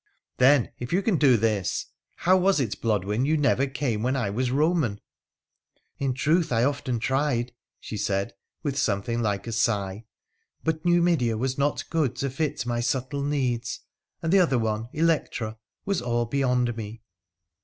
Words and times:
'Then, 0.37 0.71
if 0.79 0.91
you 0.91 1.03
can 1.03 1.17
do 1.17 1.37
this, 1.37 1.85
how 2.15 2.35
was 2.35 2.59
it, 2.59 2.81
Blodwen, 2.81 3.23
you 3.23 3.37
never 3.37 3.67
came 3.67 4.01
when 4.01 4.15
I 4.15 4.31
was 4.31 4.49
Eoman?'' 4.49 4.97
In 5.99 6.15
truth, 6.15 6.51
I 6.51 6.63
often 6.63 6.97
tried,' 6.97 7.53
she 7.79 7.97
said, 7.97 8.33
with 8.63 8.79
something 8.79 9.21
like 9.21 9.45
a 9.45 9.51
sigh,' 9.51 10.05
but 10.63 10.83
Numidea 10.83 11.37
was 11.37 11.59
not 11.59 11.87
good 11.91 12.15
to 12.15 12.31
fit 12.31 12.65
my 12.65 12.79
subtle 12.79 13.21
needs, 13.23 13.81
and 14.23 14.33
the 14.33 14.39
other 14.39 14.57
one, 14.57 14.89
Electra, 14.91 15.59
was 15.85 16.01
all 16.01 16.25
beyond 16.25 16.75
me.' 16.75 17.03